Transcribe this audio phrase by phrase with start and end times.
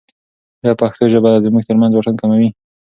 [0.63, 2.49] ایا پښتو ژبه زموږ ترمنځ واټن کموي؟